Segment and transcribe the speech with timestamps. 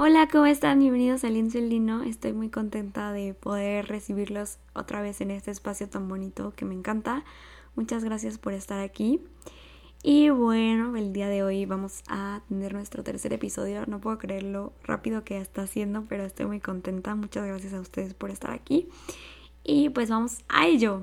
[0.00, 0.78] Hola, ¿cómo están?
[0.78, 2.04] Bienvenidos a Lienzo Lino.
[2.04, 6.76] Estoy muy contenta de poder recibirlos otra vez en este espacio tan bonito que me
[6.76, 7.24] encanta.
[7.74, 9.20] Muchas gracias por estar aquí.
[10.04, 13.86] Y bueno, el día de hoy vamos a tener nuestro tercer episodio.
[13.88, 17.16] No puedo creer lo rápido que está haciendo, pero estoy muy contenta.
[17.16, 18.88] Muchas gracias a ustedes por estar aquí.
[19.64, 21.02] Y pues vamos a ello.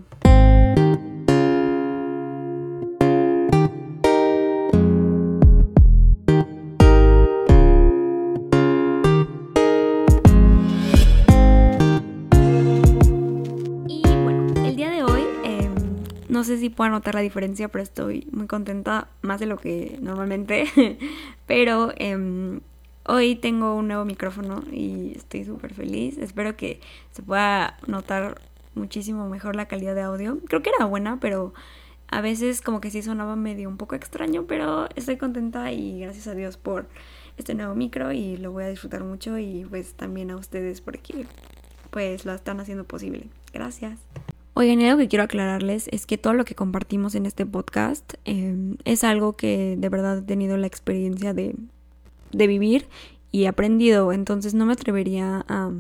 [16.46, 20.66] Sé si puedo notar la diferencia, pero estoy muy contenta, más de lo que normalmente.
[21.46, 22.62] pero em,
[23.06, 26.18] hoy tengo un nuevo micrófono y estoy súper feliz.
[26.18, 26.80] Espero que
[27.12, 28.40] se pueda notar
[28.76, 30.40] muchísimo mejor la calidad de audio.
[30.48, 31.54] Creo que era buena, pero
[32.08, 36.28] a veces como que sí sonaba medio un poco extraño, pero estoy contenta y gracias
[36.28, 36.88] a Dios por
[37.38, 41.26] este nuevo micro y lo voy a disfrutar mucho y pues también a ustedes porque
[41.90, 43.28] pues lo están haciendo posible.
[43.54, 44.00] Gracias.
[44.58, 48.78] Oigan, algo que quiero aclararles es que todo lo que compartimos en este podcast em,
[48.86, 51.58] es algo que de verdad he tenido la experiencia de,
[52.31, 52.88] vivir
[53.34, 54.14] y aprendido.
[54.14, 55.73] Entonces no me atrevería a,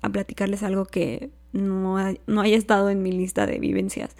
[0.00, 1.96] a platicarles algo que no,
[2.28, 4.14] no, haya estado en mi lista de vivencias.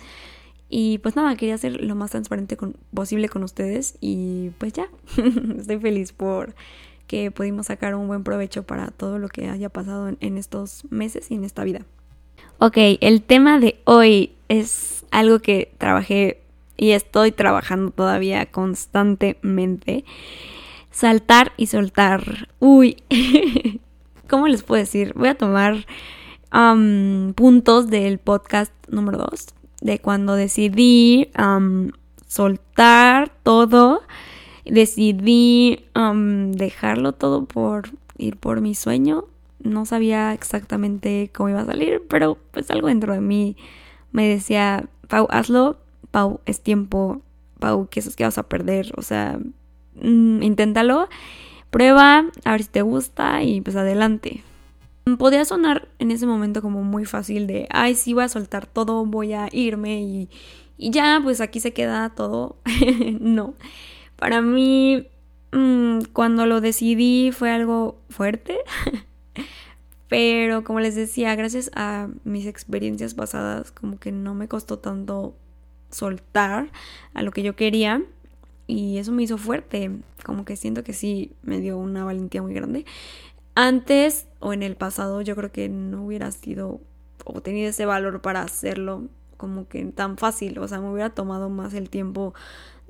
[0.68, 2.58] Y pues nada, quería ser lo más transparente
[2.92, 4.88] posible con ustedes y pues ya,
[5.56, 6.56] estoy feliz por
[7.06, 11.30] que pudimos sacar un buen provecho para todo lo que haya pasado en estos meses
[11.30, 11.86] y en esta vida.
[12.62, 16.42] Ok, el tema de hoy es algo que trabajé
[16.76, 20.04] y estoy trabajando todavía constantemente.
[20.90, 22.50] Saltar y soltar.
[22.58, 22.98] Uy,
[24.28, 25.14] ¿cómo les puedo decir?
[25.14, 25.86] Voy a tomar
[27.34, 29.46] puntos del podcast número 2,
[29.80, 31.30] de cuando decidí
[32.26, 34.02] soltar todo,
[34.66, 39.24] decidí dejarlo todo por ir por mi sueño
[39.62, 43.56] no sabía exactamente cómo iba a salir, pero pues algo dentro de mí
[44.12, 45.78] me decía, Pau, hazlo,
[46.10, 47.20] Pau, es tiempo,
[47.58, 49.38] Pau, eso es que vas a perder, o sea,
[49.94, 51.08] mm, inténtalo,
[51.70, 54.42] prueba, a ver si te gusta y pues adelante.
[55.18, 59.04] Podía sonar en ese momento como muy fácil de, ay, sí, voy a soltar todo,
[59.06, 60.28] voy a irme y,
[60.76, 62.56] y ya, pues aquí se queda todo.
[63.20, 63.54] no,
[64.16, 65.06] para mí,
[65.52, 68.58] mm, cuando lo decidí fue algo fuerte.
[70.10, 75.36] Pero como les decía, gracias a mis experiencias pasadas, como que no me costó tanto
[75.90, 76.72] soltar
[77.14, 78.02] a lo que yo quería.
[78.66, 79.92] Y eso me hizo fuerte.
[80.24, 82.84] Como que siento que sí me dio una valentía muy grande.
[83.54, 86.80] Antes o en el pasado yo creo que no hubiera sido
[87.24, 89.04] o tenido ese valor para hacerlo
[89.36, 90.58] como que tan fácil.
[90.58, 92.34] O sea, me hubiera tomado más el tiempo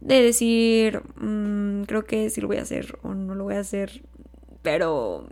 [0.01, 3.61] de decir, mm, creo que sí lo voy a hacer o no lo voy a
[3.61, 4.03] hacer.
[4.63, 5.27] Pero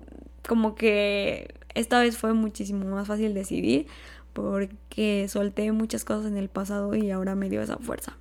[0.47, 3.87] como que esta vez fue muchísimo más fácil decidir
[4.33, 8.17] porque solté muchas cosas en el pasado y ahora me dio esa fuerza.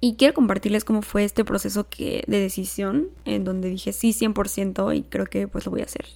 [0.00, 5.02] Y quiero compartirles cómo fue este proceso de decisión en donde dije sí 100% y
[5.02, 6.06] creo que pues lo voy a hacer.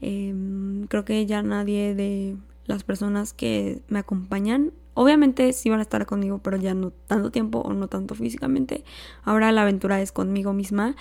[0.00, 5.82] Em, creo que ya nadie de las personas que me acompañan, obviamente sí van a
[5.82, 8.84] estar conmigo, pero ya no tanto tiempo o no tanto físicamente.
[9.22, 10.96] Ahora la aventura es conmigo misma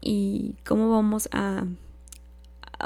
[0.00, 1.66] y cómo vamos a,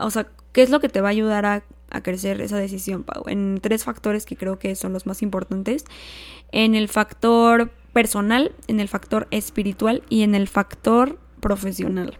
[0.00, 1.64] o sea, ¿Qué es lo que te va a ayudar a,
[2.00, 3.24] crecer esa decisión, Pau?
[3.26, 5.84] En tres factores que creo que son los más importantes.
[6.50, 12.16] En el factor personal, en el factor espiritual y en el factor profesional.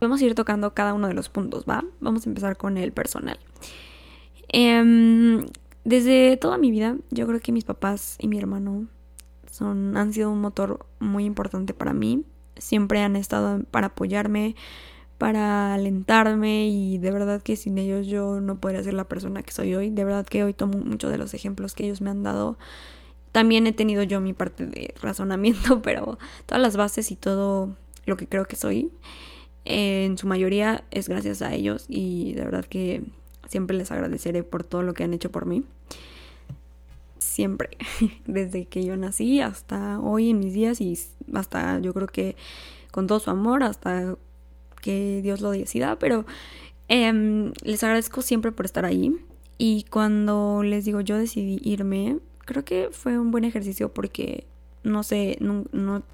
[0.00, 1.84] Vamos a ir tocando cada uno de los puntos, ¿va?
[1.98, 3.40] Vamos a empezar con el personal.
[4.46, 5.44] Em,
[5.84, 8.86] desde toda mi vida, yo creo que mis papás y mi hermano
[9.50, 12.22] son, han sido un motor muy importante para mí.
[12.56, 14.54] Siempre han estado para apoyarme,
[15.18, 19.52] para alentarme y de verdad que sin ellos yo no podría ser la persona que
[19.52, 19.90] soy hoy.
[19.90, 22.56] De verdad que hoy tomo muchos de los ejemplos que ellos me han dado.
[23.32, 27.76] También he tenido yo mi parte de razonamiento, pero todas las bases y todo
[28.06, 28.90] lo que creo que soy,
[29.64, 33.02] en su mayoría es gracias a ellos y de verdad que
[33.48, 35.64] siempre les agradeceré por todo lo que han hecho por mí.
[37.18, 37.70] Siempre,
[38.26, 40.98] desde que yo nací hasta hoy en mis días y
[41.32, 42.36] hasta yo creo que
[42.90, 44.16] con todo su amor, hasta
[44.84, 46.26] que Dios lo decida, pero
[46.88, 49.16] em, les agradezco siempre por estar ahí.
[49.56, 54.46] Y cuando les digo yo decidí irme, creo que fue un buen ejercicio porque
[54.82, 55.64] no sé, no,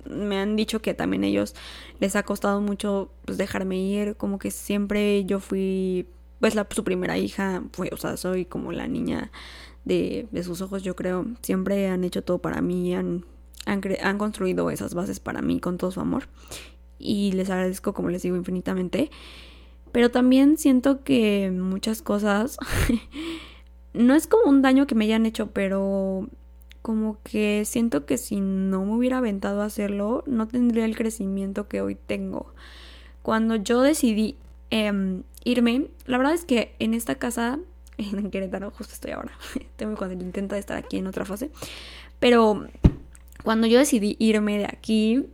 [0.08, 1.56] me han dicho que también ellos
[1.98, 6.06] les ha costado mucho pues, dejarme ir, como que siempre yo fui
[6.38, 9.32] pues la, su primera hija, fue, o sea, soy como la niña
[9.84, 13.24] de, de sus ojos, yo creo, siempre han hecho todo para mí, han,
[13.66, 16.28] han, han construido esas bases para mí con todo su amor
[17.00, 19.10] y les agradezco, como les digo, infinitamente.
[19.92, 22.58] Pero también siento que muchas cosas,
[23.92, 26.28] no es como un daño que me hayan hecho, pero
[26.82, 31.68] como que siento que si no me hubiera aventado a hacerlo, no tendría el crecimiento
[31.68, 32.52] que hoy tengo.
[33.22, 34.36] Cuando yo decidí
[34.70, 37.58] em, irme, la verdad es que en esta casa,
[37.98, 39.32] en Querétaro, justo estoy ahora,
[39.76, 41.50] tengo cuando intenta estar aquí en otra fase,
[42.18, 42.66] pero
[43.42, 45.26] cuando yo decidí irme de aquí,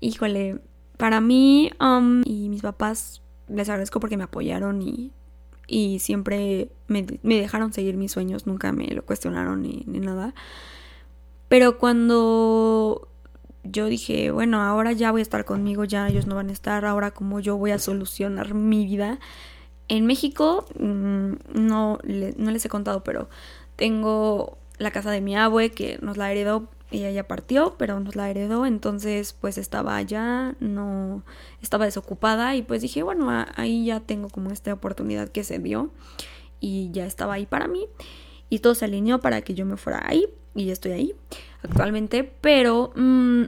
[0.00, 0.58] híjole,
[0.96, 5.12] para mí um, y mis papás les agradezco porque me apoyaron y,
[5.66, 10.34] y siempre me, dejaron seguir mis sueños, nunca me lo cuestionaron ni, ni nada.
[11.48, 13.08] Pero cuando
[13.62, 16.84] yo dije, bueno, ahora ya voy a estar conmigo, ya ellos no van a estar,
[16.84, 19.18] ahora como yo voy a solucionar mi vida.
[19.88, 21.98] En México, mm, no,
[22.36, 23.28] no les he contado, pero
[23.76, 28.14] tengo la casa de mi abue que nos la heredó ella ya partió, pero nos
[28.14, 31.22] la heredó, entonces pues estaba allá, no
[31.60, 35.90] estaba desocupada y pues dije, bueno, ahí ya tengo como esta oportunidad que se dio
[36.60, 37.86] y ya estaba ahí para mí
[38.48, 41.14] y todo se alineó para que yo me fuera ahí y ya estoy ahí
[41.62, 43.44] actualmente, pero mm,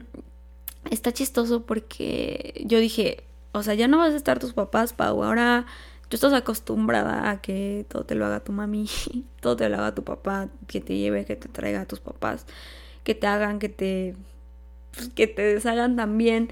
[0.90, 5.22] está chistoso porque yo dije, o sea, ya no vas a estar tus papás, Pau,
[5.22, 5.64] ahora
[6.08, 8.88] tú estás acostumbrada a que todo te lo haga tu mami,
[9.40, 12.46] todo te lo haga tu papá, que te lleve, que te traiga a tus papás
[13.08, 14.14] que te hagan, que te,
[14.92, 16.50] pues, que te deshagan también.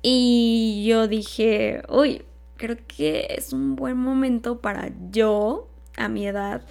[0.00, 2.22] Y yo dije, uy,
[2.56, 6.62] creo que es un buen momento para yo, a mi edad,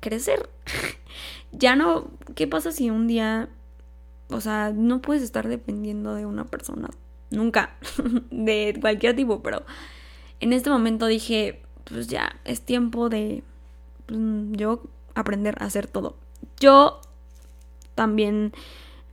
[0.00, 0.50] crecer.
[1.52, 3.48] ya no, ¿qué pasa si un día,
[4.28, 6.90] o sea, no puedes estar dependiendo de una persona?
[7.30, 7.78] Nunca,
[8.30, 9.64] de cualquier tipo, pero
[10.40, 13.42] en este momento dije, pues ya, es tiempo de
[14.04, 14.20] pues,
[14.50, 14.82] yo
[15.14, 16.18] aprender a hacer todo.
[16.58, 17.00] Yo
[18.00, 18.54] también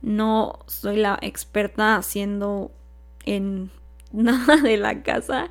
[0.00, 2.70] no soy la experta haciendo
[3.26, 3.70] en
[4.12, 5.50] nada de la casa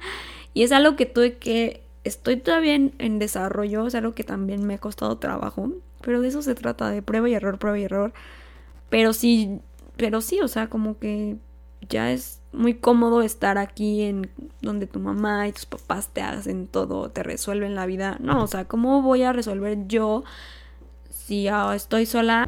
[0.55, 4.73] y es algo que tuve que estoy todavía en, desarrollo, es algo que también me
[4.73, 8.11] ha costado trabajo, pero de eso se trata, de prueba y error, prueba y error.
[8.89, 9.59] Pero sí,
[9.97, 11.35] pero sí, o sea, como que
[11.87, 14.31] ya es muy cómodo estar aquí en
[14.61, 18.17] donde tu mamá y tus papás te hacen todo, te resuelven la vida.
[18.19, 20.23] No, o sea, ¿cómo voy a resolver yo
[21.11, 22.47] si estoy sola?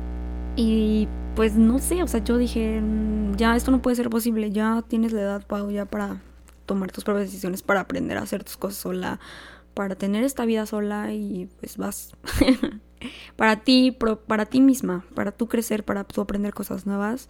[0.61, 1.07] Y
[1.37, 4.83] pues no sé, o sea, yo dije, mm, ya esto no puede ser posible, ya
[4.85, 6.21] tienes la edad, Pau, ya para
[6.65, 9.21] tomar tus propias decisiones, para aprender a hacer tus cosas sola,
[9.73, 12.11] para tener esta vida sola y pues vas
[13.37, 13.97] para ti,
[14.27, 17.29] para ti misma, para tú crecer, para tú aprender cosas nuevas.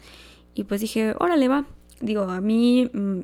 [0.55, 1.67] Y pues dije, órale, va.
[2.01, 3.19] Digo, a mí, mm,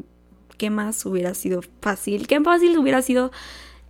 [0.60, 2.28] ¿qué más hubiera sido fácil?
[2.28, 3.32] ¿Qué fácil hubiera sido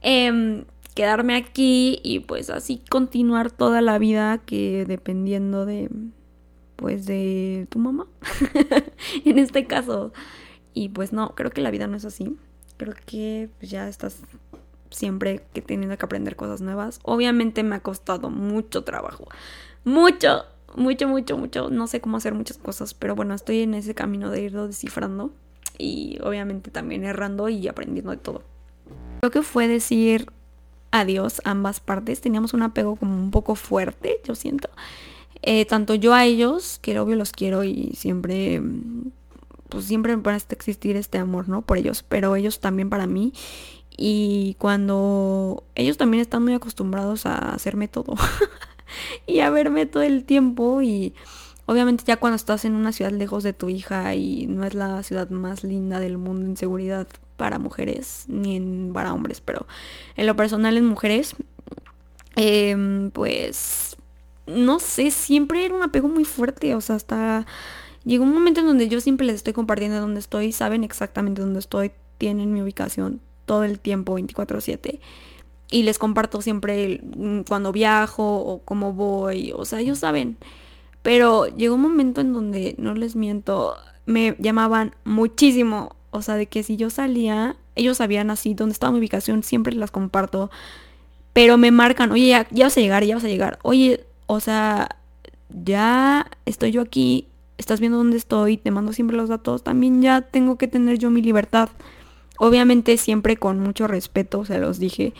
[0.02, 0.64] eh,
[0.96, 5.90] quedarme aquí y pues así continuar toda la vida que dependiendo de
[6.78, 8.08] pues de tu mamá
[9.26, 10.12] en este caso.
[10.74, 12.36] Y pues no creo que la vida no es así.
[12.78, 14.22] Creo que pues, ya estás
[14.90, 17.00] siempre que teniendo que aprender cosas nuevas.
[17.04, 19.28] Obviamente me ha costado mucho trabajo.
[19.84, 20.46] Mucho
[20.76, 21.70] mucho mucho mucho.
[21.70, 25.32] No sé cómo hacer muchas cosas pero bueno estoy en ese camino de irlo descifrando
[25.78, 28.44] y obviamente también errando y aprendiendo de todo.
[29.22, 30.28] Creo que fue decir
[30.92, 32.22] adiós ambas partes.
[32.22, 34.70] Teníamos un apego como un poco fuerte, yo siento.
[35.42, 38.62] Eh, tanto yo a ellos, que obvio los quiero y siempre,
[39.70, 41.62] pues siempre me a existir este amor, ¿no?
[41.62, 43.34] Por ellos, pero ellos también para mí.
[43.98, 48.16] Y cuando ellos también están muy acostumbrados a hacerme todo
[49.28, 51.14] y a verme todo el tiempo y
[51.66, 55.02] obviamente ya cuando estás en una ciudad lejos de tu hija y no es la
[55.04, 59.68] ciudad más linda del mundo en seguridad, para mujeres ni en, para hombres, pero
[60.16, 61.36] en lo personal en mujeres,
[62.36, 63.98] em, pues
[64.48, 67.46] no sé, siempre era un apego muy fuerte, o sea, hasta
[68.04, 71.60] llegó un momento en donde yo siempre les estoy compartiendo dónde estoy, saben exactamente dónde
[71.60, 75.00] estoy, tienen mi ubicación todo el tiempo 24/7
[75.72, 80.38] y les comparto siempre mm, cuando viajo o cómo voy, o sea, ellos saben.
[81.02, 83.76] Pero llegó un momento en donde, no les miento,
[84.06, 88.94] me llamaban muchísimo o sea, de que si yo salía, ellos sabían así dónde estaba
[88.94, 90.50] mi ubicación, siempre las comparto.
[91.34, 93.60] Pero me marcan, oye, ya, vas a llegar, ya vas a llegar.
[93.64, 94.98] Oye, o sea,
[95.50, 100.22] ya estoy yo aquí, estás viendo dónde estoy, te mando siempre los datos, también ya
[100.22, 101.70] tengo que tener yo mi libertad.
[102.38, 105.14] Obviamente siempre con mucho respeto, se los dije,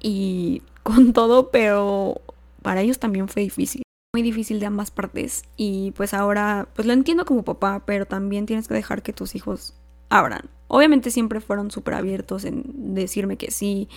[0.00, 2.20] y con todo, pero
[2.62, 3.82] para ellos también fue difícil.
[4.14, 5.42] Muy difícil de ambas partes.
[5.56, 9.34] Y pues ahora, pues lo entiendo como papá, pero también tienes que dejar que tus
[9.34, 9.74] hijos
[10.08, 10.50] abran.
[10.68, 13.88] Obviamente siempre fueron súper abiertos en decirme que sí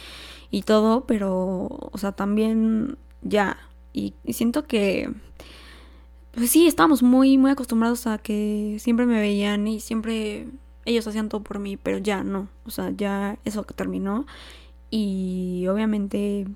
[0.52, 3.58] y todo, pero, o sea, también ya.
[3.94, 5.12] Y, siento que,
[6.32, 10.48] pues sí, estábamos muy, muy acostumbrados a que siempre me veían y siempre
[10.86, 14.26] ellos hacían todo por mí, pero ya no, o sea, ya eso terminó
[14.90, 16.48] y obviamente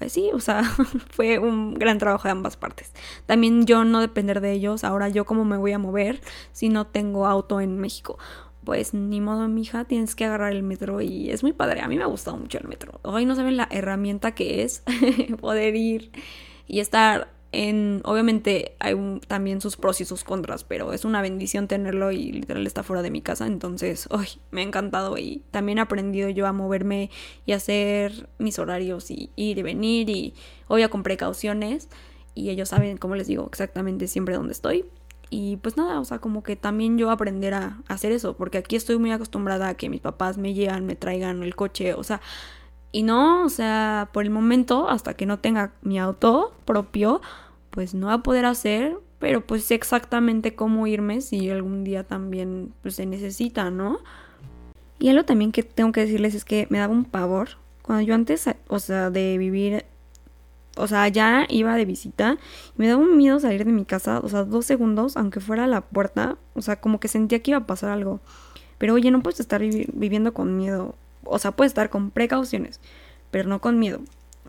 [0.00, 0.62] pues sí, o sea,
[1.10, 2.90] fue un gran trabajo de ambas partes.
[3.26, 6.86] También yo no depender de ellos, ahora yo cómo me voy a mover si no
[6.86, 8.18] tengo auto en México.
[8.64, 11.80] Pues ni modo, mija, tienes que agarrar el metro y es muy padre.
[11.80, 13.00] A mí me ha gustado mucho el metro.
[13.02, 14.82] Hoy no saben la herramienta que es
[15.40, 16.10] poder ir
[16.66, 18.94] y estar en, obviamente hay
[19.26, 23.02] también sus pros y sus contras, pero es una bendición tenerlo y literal está fuera
[23.02, 27.10] de mi casa, entonces, hoy me ha encantado y también he aprendido yo a moverme
[27.46, 30.34] y hacer mis horarios y ir y venir y
[30.68, 31.88] hoy con precauciones
[32.34, 34.84] y ellos saben, como les digo, exactamente siempre dónde estoy.
[35.30, 38.74] Y pues nada, o sea, como que también yo aprender a hacer eso, porque aquí
[38.74, 42.20] estoy muy acostumbrada a que mis papás me llevan, me traigan el coche, o sea,
[42.92, 47.20] y no, o sea, por el momento, hasta que no tenga mi auto propio,
[47.70, 52.04] pues no va a poder hacer, pero pues sé exactamente cómo irme si algún día
[52.04, 54.00] también pues, se necesita, ¿no?
[54.98, 57.50] Y algo también que tengo que decirles es que me daba un pavor.
[57.82, 59.84] Cuando yo antes, o sea, de vivir,
[60.76, 62.38] o sea, ya iba de visita,
[62.76, 65.66] me daba un miedo salir de mi casa, o sea, dos segundos, aunque fuera a
[65.66, 68.20] la puerta, o sea, como que sentía que iba a pasar algo.
[68.78, 72.80] Pero oye, no puedes estar viviendo con miedo o sea, puede estar con precauciones,
[73.30, 74.00] pero no con miedo.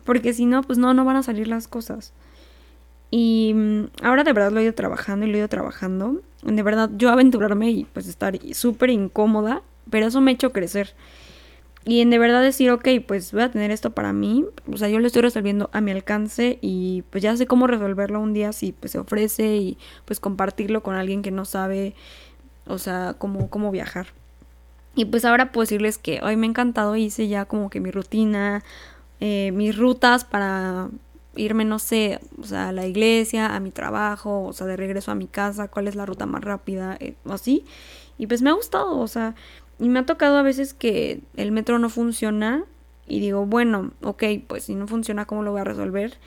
[0.04, 2.12] Porque si no, pues no, no van a salir las cosas.
[3.10, 6.20] Y mm, ahora de verdad lo he ido trabajando y lo he ido trabajando.
[6.42, 10.94] De verdad, yo aventurarme y pues estar súper incómoda, pero eso me ha hecho crecer.
[11.84, 14.44] Y en de verdad decir, ok, pues voy a tener esto para mí.
[14.72, 18.20] O sea, yo lo estoy resolviendo a mi alcance y pues ya sé cómo resolverlo
[18.20, 21.94] un día si pues se ofrece y pues compartirlo con alguien que no sabe,
[22.66, 24.06] o sea, cómo, cómo viajar.
[24.94, 27.90] Y pues ahora puedo decirles que hoy me ha encantado, hice ya como que mi
[27.90, 28.62] rutina,
[29.20, 30.88] eh, mis rutas para
[31.34, 35.10] irme, no sé, o sea, a la iglesia, a mi trabajo, o sea, de regreso
[35.10, 37.64] a mi casa, cuál es la ruta más rápida, eh, así.
[38.18, 39.34] Y pues me ha gustado, o sea,
[39.78, 42.64] y me ha tocado a veces que el metro no funciona
[43.06, 46.18] y digo, bueno, ok, pues si no funciona, ¿cómo lo voy a resolver?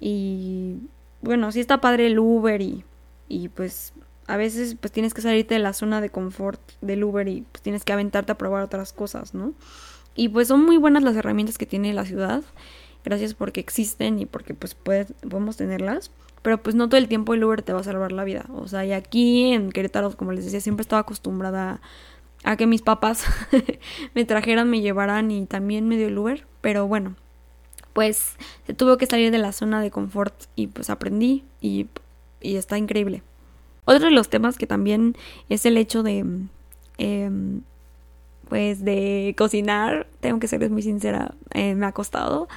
[0.00, 0.76] Y
[1.22, 2.84] bueno, sí está padre el Uber y,
[3.28, 3.92] y pues
[4.26, 7.62] a veces pues tienes que salirte de la zona de confort del Uber y pues
[7.62, 9.54] tienes que aventarte a probar otras cosas, ¿no?
[10.14, 12.42] Y pues son muy buenas las herramientas que tiene la ciudad.
[13.04, 16.10] Gracias porque existen y porque pues podemos tenerlas.
[16.42, 18.46] Pero pues no todo el tiempo el Uber te va a salvar la vida.
[18.54, 21.80] O sea, y aquí en Querétaro, como les decía, siempre estaba acostumbrada
[22.44, 23.24] a que mis papás
[24.14, 26.46] me trajeran, me llevaran y también me dio el Uber.
[26.60, 27.16] Pero bueno,
[27.92, 31.86] pues se tuvo que salir de la zona de confort y pues aprendí y,
[32.40, 33.22] y está increíble.
[33.84, 35.16] Otro de los temas que también
[35.48, 36.24] es el hecho de,
[36.98, 37.62] em,
[38.48, 42.48] pues, de cocinar, tengo que serles muy sincera, eh, me ha costado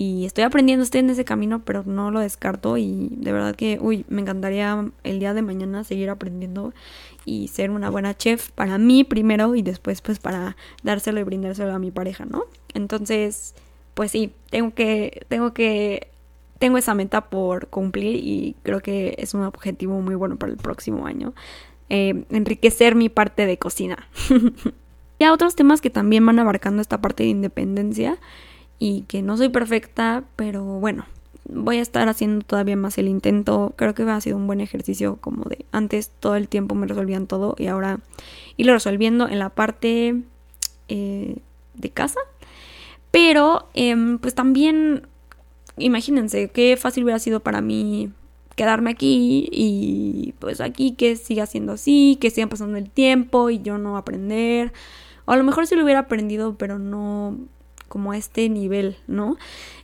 [0.00, 3.78] y estoy aprendiendo, estoy en ese camino, pero no lo descarto y de verdad que,
[3.80, 6.72] uy, me encantaría el día de mañana seguir aprendiendo
[7.24, 11.74] y ser una buena chef para mí primero y después pues para dárselo y brindárselo
[11.74, 12.44] a mi pareja, ¿no?
[12.74, 13.56] Entonces,
[13.94, 16.12] pues sí, tengo que, tengo que
[16.60, 20.58] tengo esa meta por cumplir y creo que es un objetivo muy bueno para el
[20.58, 21.34] próximo año.
[21.88, 24.08] Eh, enriquecer mi parte de cocina.
[25.18, 28.18] y a otros temas que también van abarcando esta parte de independencia
[28.78, 31.06] y que no soy perfecta, pero bueno,
[31.48, 33.72] voy a estar haciendo todavía más el intento.
[33.76, 37.26] Creo que ha sido un buen ejercicio como de antes todo el tiempo me resolvían
[37.26, 38.00] todo y ahora
[38.56, 40.22] irlo resolviendo en la parte
[40.88, 41.36] eh,
[41.74, 42.20] de casa.
[43.10, 45.06] Pero em, pues también
[45.78, 48.10] imagínense qué fácil hubiera sido para mí
[48.56, 53.60] quedarme aquí y pues aquí que siga siendo así, que siga pasando el tiempo y
[53.60, 54.72] yo no aprender.
[55.24, 57.38] O a lo mejor sí lo hubiera aprendido, pero no
[57.88, 59.36] como a este nivel, ¿no?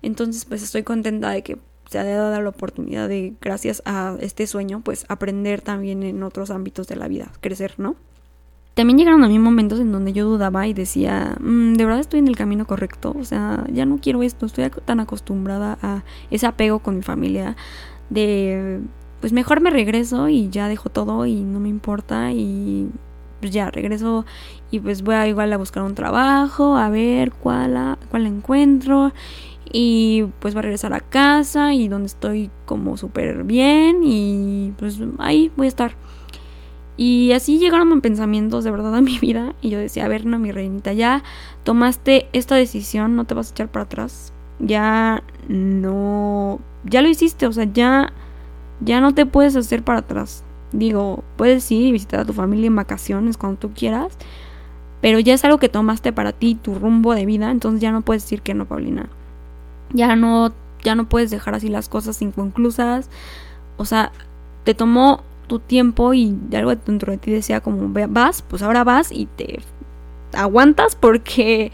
[0.02, 1.58] Entonces pues estoy contenta de que
[1.90, 6.50] se haya dado la oportunidad de, gracias a este sueño, pues aprender también en otros
[6.50, 7.96] ámbitos de la vida, crecer, ¿no?
[8.74, 12.18] También llegaron a mí momentos en donde yo dudaba y decía, mm, de verdad estoy
[12.18, 16.46] en el camino correcto, o sea, ya no quiero esto, estoy tan acostumbrada a ese
[16.46, 17.56] apego con mi familia
[18.10, 18.80] de,
[19.20, 22.88] pues mejor me regreso y ya dejo todo y no me importa y
[23.44, 24.24] pues ya regreso
[24.70, 29.12] y pues voy a igual a buscar un trabajo, a ver cuál, cuál encuentro
[29.70, 34.98] y pues voy a regresar a casa y donde estoy como súper bien y pues
[35.18, 35.94] ahí voy a estar.
[36.96, 39.54] Y así llegaron pensamientos de verdad a mi vida.
[39.60, 41.22] Y yo decía, a ver, no, mi reinita, ya
[41.64, 44.32] tomaste esta decisión, no te vas a echar para atrás.
[44.58, 46.60] Ya no.
[46.84, 48.10] Ya lo hiciste, o sea, ya.
[48.80, 50.44] Ya no te puedes hacer para atrás.
[50.74, 54.18] Digo, puedes ir y visitar a tu familia en vacaciones cuando tú quieras.
[55.00, 57.50] Pero ya es algo que tomaste para ti, tu rumbo de vida.
[57.50, 59.08] Entonces ya no puedes decir que no, Paulina.
[59.92, 60.52] Ya no.
[60.82, 63.08] Ya no puedes dejar así las cosas inconclusas.
[63.76, 64.12] O sea,
[64.64, 69.12] te tomó tu tiempo y algo dentro de ti decía como vas, pues ahora vas
[69.12, 69.60] y te
[70.32, 71.70] aguantas porque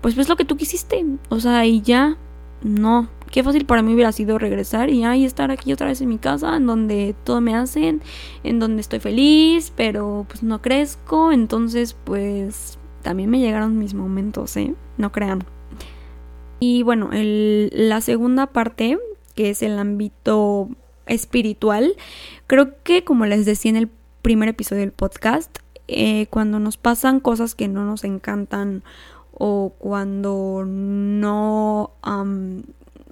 [0.00, 1.04] pues ves lo que tú quisiste.
[1.28, 2.16] O sea, y ya
[2.62, 3.08] no.
[3.30, 6.18] Qué fácil para mí hubiera sido regresar y ahí estar aquí otra vez en mi
[6.18, 8.02] casa, en donde todo me hacen,
[8.42, 14.56] en donde estoy feliz, pero pues no crezco, entonces pues también me llegaron mis momentos,
[14.56, 14.74] ¿eh?
[14.98, 15.44] No crean.
[16.58, 18.98] Y bueno, la segunda parte,
[19.34, 20.68] que es el ámbito
[21.06, 21.94] espiritual,
[22.48, 23.90] creo que como les decía en el
[24.22, 28.82] primer episodio del podcast, eh, cuando nos pasan cosas que no nos encantan
[29.32, 31.92] o cuando no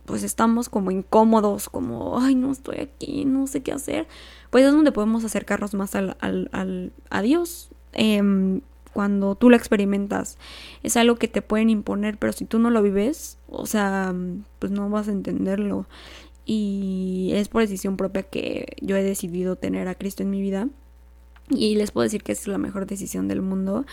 [0.09, 4.09] pues estamos como incómodos, como, ay, no estoy aquí, no sé qué hacer,
[4.49, 7.69] pues es donde podemos acercarnos más al, al, a Dios.
[7.93, 8.63] Em,
[8.95, 10.39] cuando tú lo experimentas,
[10.83, 14.15] es algo que te pueden imponer, pero si tú no lo vives, o sea,
[14.59, 15.87] pues no vas a entenderlo.
[16.47, 20.71] Y es por decisión propia que yo he decidido tener a Cristo en mi vida.
[21.51, 23.85] Y les puedo decir que es la mejor decisión del mundo.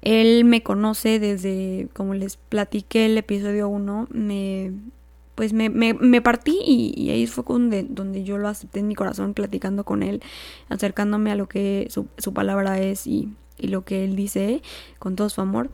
[0.00, 4.72] Él me conoce desde, como les platiqué el episodio 1, me,
[5.40, 9.32] pues me, me, partí y, ahí fue donde, donde yo lo acepté en mi corazón,
[9.32, 10.20] platicando con él,
[10.68, 14.60] acercándome a lo que su, su palabra es y, y, lo que él dice
[14.98, 15.70] con todo su amor.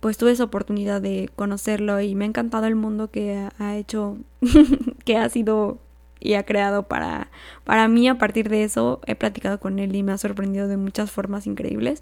[0.00, 4.16] Pues tuve esa oportunidad de conocerlo y me ha encantado el mundo que ha hecho,
[5.04, 5.76] que ha sido
[6.18, 7.30] y ha creado para,
[7.64, 8.08] para mí.
[8.08, 11.46] A partir de eso he platicado con él y me ha sorprendido de muchas formas
[11.46, 12.00] increíbles.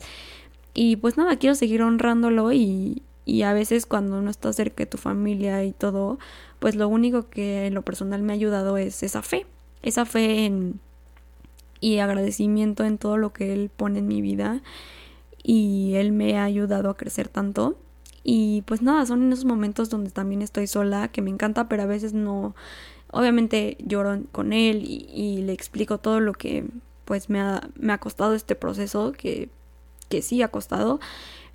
[0.72, 4.86] Y pues nada, quiero seguir honrándolo y, y a veces cuando no estás cerca de
[4.86, 6.18] tu familia y todo,
[6.58, 9.46] pues lo único que en lo personal me ha ayudado es esa fe,
[9.82, 10.80] esa fe en
[11.80, 14.62] y agradecimiento en todo lo que él pone en mi vida
[15.42, 17.76] y él me ha ayudado a crecer tanto.
[18.22, 21.82] Y pues nada, son en esos momentos donde también estoy sola, que me encanta, pero
[21.82, 22.54] a veces no,
[23.10, 26.64] obviamente lloro con él y, y le explico todo lo que
[27.04, 29.50] pues me ha, me ha costado este proceso, que
[30.12, 31.00] que sí ha costado,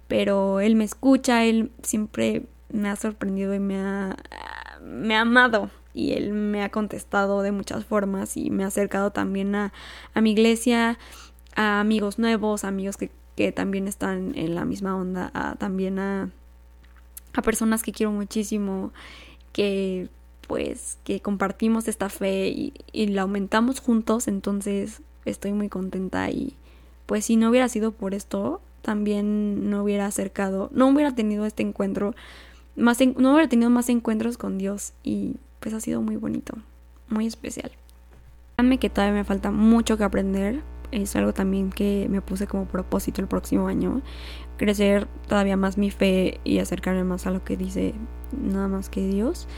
[0.08, 4.18] pero él me escucha, él siempre me ha sorprendido y me ha,
[4.82, 5.70] me ha amado.
[5.94, 9.74] Y él me ha contestado de muchas formas y me ha acercado también a,
[10.14, 11.00] a mi iglesia,
[11.56, 16.30] a amigos nuevos, amigos que, que, también están en la misma onda, a, también a,
[17.34, 18.92] a personas que quiero muchísimo,
[19.54, 20.10] que
[20.48, 26.56] pues que compartimos esta fe y, y la aumentamos juntos, entonces estoy muy contenta y,
[27.06, 31.62] pues si no hubiera sido por esto, también no hubiera acercado, no hubiera tenido este
[31.62, 32.16] encuentro,
[32.78, 36.54] más no hubiera tenido más encuentros con Dios y pues ha sido muy bonito,
[37.10, 37.70] muy especial.
[38.56, 40.62] Créanme que todavía me falta mucho que aprender,
[40.94, 44.02] es algo también que me puse como propósito el próximo año,
[44.56, 47.94] crecer todavía más mi fe y acercarme más a lo que dice
[48.42, 49.50] nada más que Dios.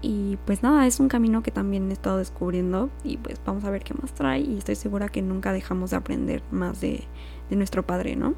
[0.00, 3.70] Y pues nada, es un camino que también he estado descubriendo y pues vamos a
[3.70, 7.02] ver qué más trae y estoy segura que nunca dejamos de aprender más de,
[7.50, 8.34] nuestro padre, ¿no?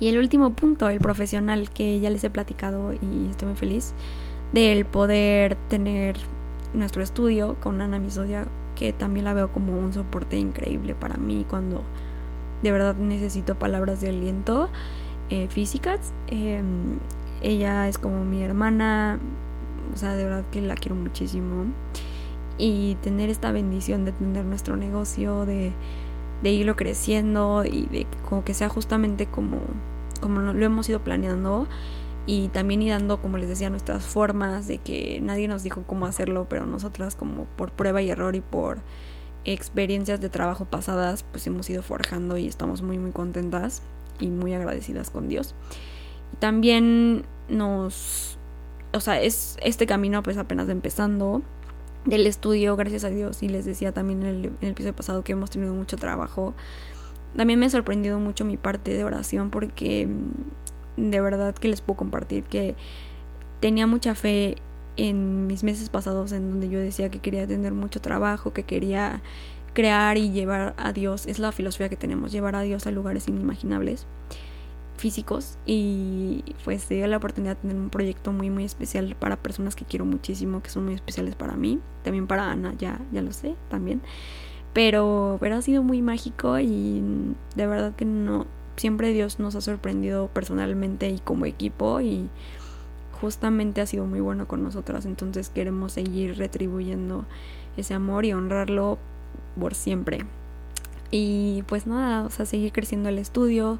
[0.00, 3.94] Y el último punto, el profesional, que ya les he platicado y estoy muy feliz
[4.52, 6.16] del poder tener
[6.74, 11.46] nuestro estudio con Ana Misodia, que también la veo como un soporte increíble para mí
[11.48, 11.82] cuando
[12.62, 14.68] de verdad necesito palabras de aliento
[15.30, 16.12] eh, físicas.
[16.28, 16.98] Em,
[17.42, 19.18] ella es como mi hermana,
[19.92, 21.66] o sea, de verdad que la quiero muchísimo.
[22.56, 25.72] Y tener esta bendición de tener nuestro negocio, de,
[26.44, 29.58] de irlo creciendo y de como que sea justamente como,
[30.20, 31.66] como lo hemos ido planeando.
[32.26, 36.06] Y también ir dando, como les decía, nuestras formas de que nadie nos dijo cómo
[36.06, 38.78] hacerlo, pero nosotras como por prueba y error y por
[39.44, 43.82] experiencias de trabajo pasadas, pues hemos ido forjando y estamos muy muy contentas
[44.20, 45.54] y muy agradecidas con Dios.
[46.32, 48.38] Y también nos
[48.94, 51.42] o sea, es este camino pues apenas empezando
[52.04, 55.32] del estudio, gracias a Dios, y les decía también en el, en episodio pasado que
[55.32, 56.54] hemos tenido mucho trabajo.
[57.36, 61.80] También me ha sorprendido mucho mi parte de oración porque mm, de verdad que les
[61.80, 62.74] puedo compartir que
[63.60, 64.56] tenía mucha fe
[64.96, 69.22] en mis meses pasados en donde yo decía que quería tener mucho trabajo, que quería
[69.72, 73.26] crear y llevar a Dios, es la filosofía que tenemos, llevar a Dios a lugares
[73.26, 74.06] inimaginables
[74.96, 79.36] físicos y pues se dio la oportunidad de tener un proyecto muy muy especial para
[79.36, 83.22] personas que quiero muchísimo, que son muy especiales para mí, también para Ana, ya, ya
[83.22, 84.00] lo sé, también.
[84.72, 87.02] Pero, pero ha sido muy mágico y
[87.54, 92.28] de verdad que no, siempre Dios nos ha sorprendido personalmente y como equipo y
[93.20, 97.24] justamente ha sido muy bueno con nosotras, entonces queremos seguir retribuyendo
[97.76, 98.98] ese amor y honrarlo
[99.58, 100.26] por siempre.
[101.10, 103.78] Y pues nada, o sea, seguir creciendo el estudio,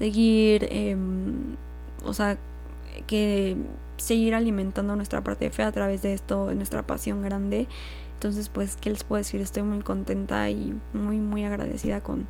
[0.00, 1.56] seguir, em,
[2.04, 2.38] o sea,
[3.06, 3.56] que
[3.98, 7.68] seguir alimentando nuestra parte de fe a través de esto, nuestra pasión grande.
[8.14, 9.42] Entonces, pues, ¿qué les puedo decir?
[9.42, 12.26] Estoy muy contenta y muy, muy agradecida con,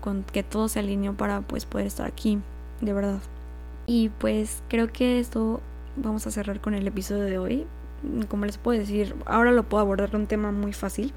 [0.00, 2.38] con que todo se alineó para, pues, poder estar aquí,
[2.80, 3.20] de verdad.
[3.86, 5.60] Y pues, creo que esto
[5.96, 7.66] vamos a cerrar con el episodio de hoy.
[8.28, 11.12] Como les puedo decir, ahora lo puedo abordar un tema muy fácil.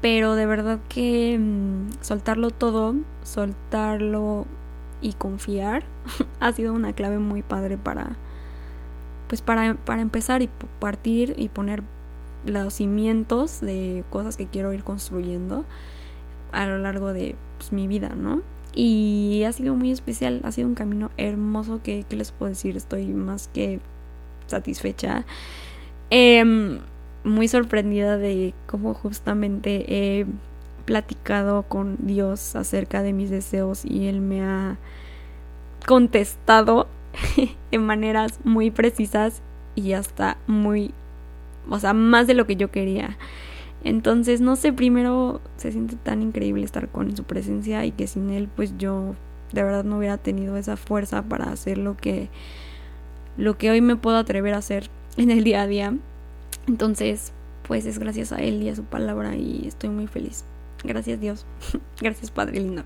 [0.00, 4.46] Pero de verdad que mm, soltarlo todo, soltarlo
[5.02, 5.84] y confiar
[6.40, 8.16] ha sido una clave muy padre para
[9.28, 11.82] pues para, para empezar y partir y poner
[12.44, 15.64] los cimientos de cosas que quiero ir construyendo
[16.52, 18.42] a lo largo de pues, mi vida, ¿no?
[18.74, 22.76] Y ha sido muy especial, ha sido un camino hermoso que, ¿qué les puedo decir?
[22.76, 23.80] Estoy más que
[24.46, 25.24] satisfecha.
[26.10, 26.80] Em,
[27.24, 30.26] muy sorprendida de cómo justamente
[30.84, 34.76] platicado con Dios acerca de mis deseos y Él me ha
[35.86, 36.86] contestado
[37.70, 39.42] en maneras muy precisas
[39.74, 40.92] y hasta muy,
[41.68, 43.16] o sea, más de lo que yo quería.
[43.84, 48.30] Entonces, no sé, primero se siente tan increíble estar con su presencia y que sin
[48.30, 49.14] él, pues yo
[49.52, 52.28] de verdad no hubiera tenido esa fuerza para hacer lo que,
[53.36, 55.94] lo que hoy me puedo atrever a hacer en el día a día.
[56.68, 57.32] Entonces,
[57.66, 60.44] pues es gracias a él y a su palabra y estoy muy feliz.
[60.84, 61.46] Gracias Dios.
[62.00, 62.84] gracias Padre lindo.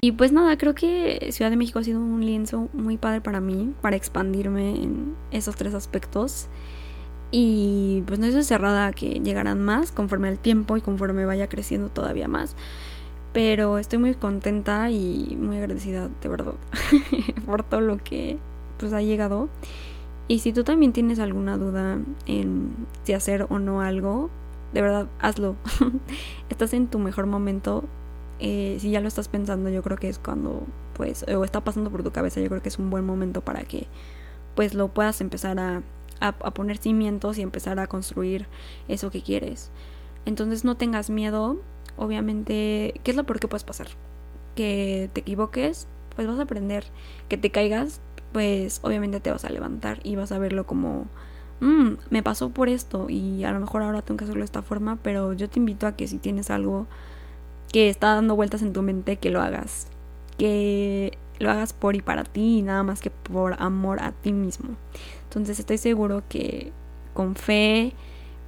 [0.00, 3.40] Y pues nada, creo que Ciudad de México ha sido un lienzo muy padre para
[3.40, 6.48] mí, para expandirme en esos tres aspectos.
[7.30, 11.88] Y pues no estoy cerrada que llegarán más conforme al tiempo y conforme vaya creciendo
[11.88, 12.54] todavía más.
[13.32, 16.54] Pero estoy muy contenta y muy agradecida de verdad
[17.46, 18.36] por todo lo que
[18.78, 19.48] pues ha llegado.
[20.28, 24.30] Y si tú también tienes alguna duda en si hacer o no algo,
[24.74, 25.56] de verdad hazlo.
[26.50, 27.84] Estás en tu mejor momento
[28.40, 31.90] eh, si ya lo estás pensando, yo creo que es cuando, pues, o está pasando
[31.90, 33.86] por tu cabeza, yo creo que es un buen momento para que,
[34.54, 35.82] pues, lo puedas empezar a,
[36.54, 38.46] poner cimientos y empezar a construir
[38.88, 39.70] eso que quieres.
[40.24, 41.60] Entonces no tengas miedo,
[41.96, 43.88] obviamente, ¿qué es lo peor que puedes pasar?
[44.54, 46.86] Que te equivoques, pues vas a aprender.
[47.28, 48.00] Que te caigas,
[48.32, 51.06] pues obviamente te vas a levantar y vas a verlo como,
[51.60, 54.62] mm, me pasó por esto y a lo mejor ahora tengo que hacerlo de esta
[54.62, 56.86] forma, pero yo te invito a que si tienes algo
[57.72, 59.88] que está dando vueltas en tu mente, que lo hagas.
[60.38, 64.32] Que lo hagas por y para ti y nada más que por amor a ti
[64.32, 64.76] mismo.
[65.24, 66.72] Entonces estoy seguro que
[67.12, 67.92] con fe,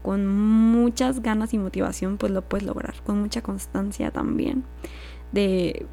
[0.02, 2.94] con muchas ganas y motivación, pues lo puedes lograr.
[3.04, 4.64] Con mucha constancia también.
[5.32, 5.86] De,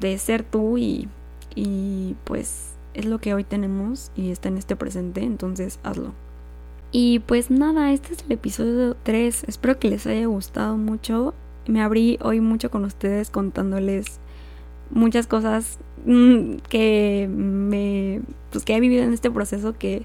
[0.00, 1.08] de ser tú y,
[1.54, 6.12] y pues es lo que hoy tenemos y está en este presente, entonces hazlo.
[6.92, 9.44] Y pues nada, este es el episodio 3.
[9.48, 11.34] Espero que les haya gustado mucho
[11.66, 14.18] me abrí hoy mucho con ustedes contándoles
[14.90, 20.04] muchas cosas mm, que me pues que he vivido en este proceso que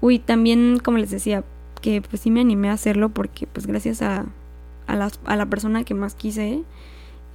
[0.00, 1.44] uy también como les decía
[1.80, 4.26] que pues sí me animé a hacerlo porque pues gracias a,
[4.86, 6.62] a, a la persona que más quise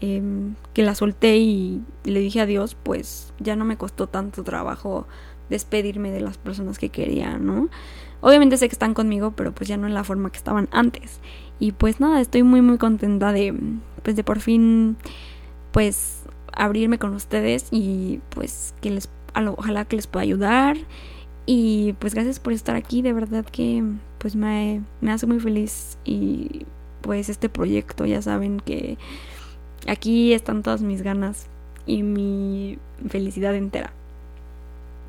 [0.02, 5.08] em, que la solté y le dije adiós pues ya no me costó tanto trabajo
[5.50, 7.70] despedirme de las personas que quería no
[8.22, 11.20] obviamente sé que están conmigo pero pues ya no en la forma que estaban antes.
[11.60, 13.54] Y pues nada, estoy muy muy contenta de
[14.04, 14.98] pues de por fin
[15.72, 19.10] pues abrirme con ustedes y pues que les
[19.58, 20.78] ojalá que les pueda ayudar.
[21.46, 23.84] Y pues gracias por estar aquí, de verdad que
[24.18, 26.66] pues me, me hace muy feliz y
[27.02, 28.98] pues este proyecto ya saben que
[29.88, 31.48] aquí están todas mis ganas
[31.86, 33.94] y mi felicidad entera.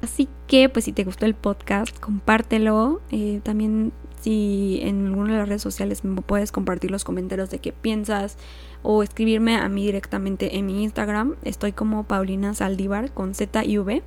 [0.03, 3.01] Así que, pues si te gustó el podcast, compártelo.
[3.11, 7.59] Eh, también si en alguna de las redes sociales me puedes compartir los comentarios de
[7.59, 8.37] qué piensas
[8.83, 11.37] o escribirme a mí directamente en mi Instagram.
[11.43, 14.03] Estoy como Paulina Saldívar con Z y V.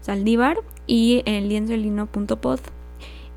[0.00, 2.60] Saldívar y en lienzoelino.pod.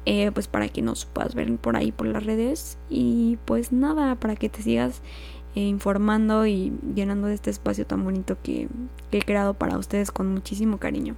[0.05, 4.15] Eh, pues para que nos puedas ver por ahí por las redes y pues nada,
[4.15, 5.03] para que te sigas
[5.55, 8.67] eh, informando y llenando de este espacio tan bonito que
[9.11, 11.15] he creado para ustedes con muchísimo cariño.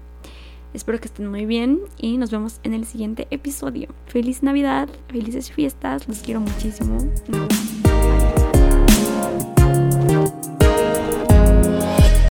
[0.74, 3.90] Espero que estén muy bien y nos vemos en el siguiente episodio.
[4.08, 6.98] Feliz Navidad, felices fiestas, los quiero muchísimo.